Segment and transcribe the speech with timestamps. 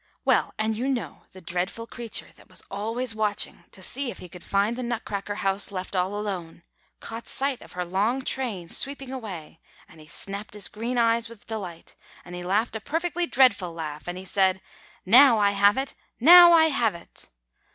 [0.25, 4.29] Well, and you know the dreadful creature that was always watching to see if he
[4.29, 6.63] could find the Nutcracker house left all alone,
[6.99, 11.45] caught sight of her long train sweeping away, and he snapped his green eyes with
[11.45, 11.95] delight
[12.25, 14.59] and he laughed a perfectly dreadful laugh, and he said,
[15.05, 17.29] 'Now I have it, now I have it!